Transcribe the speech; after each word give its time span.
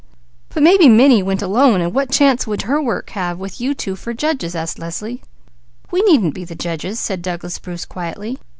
"But 0.49 0.63
maybe 0.63 0.89
'Minnie' 0.89 1.21
went 1.21 1.43
alone, 1.43 1.79
and 1.79 1.93
what 1.93 2.09
chance 2.09 2.47
would 2.47 2.63
her 2.63 2.81
work 2.81 3.11
have 3.11 3.37
with 3.37 3.61
you 3.61 3.75
two 3.75 3.95
for 3.95 4.15
judges?" 4.15 4.55
asked 4.55 4.79
Leslie. 4.79 5.21
"We 5.91 6.01
needn't 6.01 6.33
be 6.33 6.43
the 6.43 6.55
judges," 6.55 6.99
said 6.99 7.21
Douglas 7.21 7.59
Bruce 7.59 7.85
quietly. 7.85 8.39